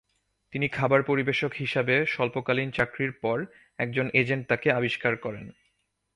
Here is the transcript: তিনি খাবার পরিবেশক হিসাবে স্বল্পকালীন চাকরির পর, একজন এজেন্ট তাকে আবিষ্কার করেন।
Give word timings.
তিনি 0.53 0.67
খাবার 0.67 1.03
পরিবেশক 1.03 1.51
হিসাবে 1.59 2.05
স্বল্পকালীন 2.05 2.71
চাকরির 2.71 3.11
পর, 3.11 3.37
একজন 3.77 4.09
এজেন্ট 4.13 4.47
তাকে 4.47 4.67
আবিষ্কার 4.71 5.17
করেন। 5.17 5.45